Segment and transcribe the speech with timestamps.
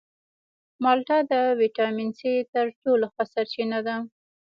[0.83, 3.95] مالټه د ویټامین سي تر ټولو ښه سرچینه ده.